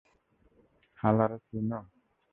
হ্লা 0.99 1.25
রে 1.29 1.37
চিনো? 1.47 1.79